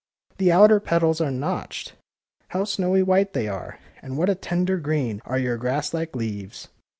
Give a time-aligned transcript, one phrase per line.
[0.39, 1.93] The outer petals are notched.
[2.47, 6.69] How snowy white they are, and what a tender green are your grasslike leaves."